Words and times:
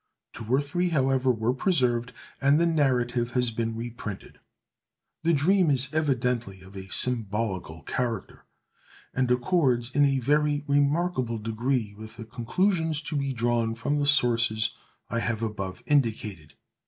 Two 0.33 0.45
or 0.45 0.59
three, 0.59 0.89
however, 0.89 1.29
were 1.31 1.53
preserved, 1.53 2.11
and 2.41 2.59
the 2.59 2.65
narrative 2.65 3.33
has 3.33 3.51
been 3.51 3.75
reprinted. 3.75 4.39
The 5.21 5.31
dream 5.31 5.69
is 5.69 5.93
evidently 5.93 6.61
of 6.61 6.75
a 6.75 6.87
symbolical 6.91 7.83
character, 7.83 8.47
and 9.13 9.29
accords 9.29 9.95
in 9.95 10.03
a 10.05 10.17
very 10.17 10.63
remarkable 10.67 11.37
degree 11.37 11.93
with 11.95 12.17
the 12.17 12.25
conclusions 12.25 12.99
to 13.03 13.15
be 13.15 13.31
drawn 13.31 13.75
from 13.75 13.97
the 13.97 14.07
sources 14.07 14.71
I 15.07 15.19
have 15.19 15.43
above 15.43 15.83
indicated. 15.85 16.55